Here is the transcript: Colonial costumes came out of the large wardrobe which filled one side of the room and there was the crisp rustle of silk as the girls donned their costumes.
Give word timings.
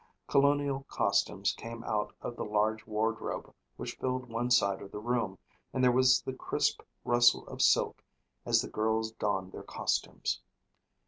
Colonial 0.25 0.83
costumes 0.89 1.53
came 1.53 1.83
out 1.83 2.11
of 2.23 2.35
the 2.35 2.43
large 2.43 2.87
wardrobe 2.87 3.53
which 3.77 3.97
filled 3.97 4.27
one 4.27 4.49
side 4.49 4.81
of 4.81 4.91
the 4.91 4.97
room 4.99 5.37
and 5.73 5.83
there 5.83 5.91
was 5.91 6.23
the 6.23 6.33
crisp 6.33 6.81
rustle 7.05 7.45
of 7.45 7.61
silk 7.61 8.03
as 8.43 8.63
the 8.63 8.67
girls 8.67 9.11
donned 9.11 9.51
their 9.51 9.61
costumes. 9.61 10.41